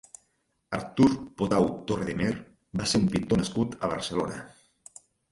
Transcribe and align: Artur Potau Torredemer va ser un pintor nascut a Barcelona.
Artur 0.75 1.09
Potau 1.41 1.67
Torredemer 1.91 2.31
va 2.81 2.87
ser 2.93 3.01
un 3.01 3.05
pintor 3.11 3.41
nascut 3.41 3.77
a 3.89 3.91
Barcelona. 3.93 4.41